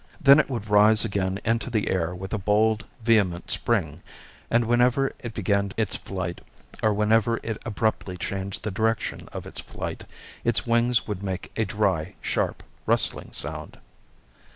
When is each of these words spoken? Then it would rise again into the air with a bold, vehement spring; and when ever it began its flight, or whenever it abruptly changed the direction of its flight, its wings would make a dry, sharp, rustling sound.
Then 0.19 0.39
it 0.39 0.49
would 0.49 0.67
rise 0.71 1.05
again 1.05 1.39
into 1.45 1.69
the 1.69 1.87
air 1.87 2.15
with 2.15 2.33
a 2.33 2.39
bold, 2.39 2.85
vehement 3.03 3.51
spring; 3.51 4.01
and 4.49 4.65
when 4.65 4.81
ever 4.81 5.13
it 5.19 5.35
began 5.35 5.73
its 5.77 5.95
flight, 5.95 6.41
or 6.81 6.91
whenever 6.91 7.39
it 7.43 7.61
abruptly 7.67 8.17
changed 8.17 8.63
the 8.63 8.71
direction 8.71 9.29
of 9.31 9.45
its 9.45 9.61
flight, 9.61 10.05
its 10.43 10.65
wings 10.65 11.07
would 11.07 11.21
make 11.21 11.51
a 11.55 11.65
dry, 11.65 12.15
sharp, 12.19 12.63
rustling 12.87 13.31
sound. 13.31 13.77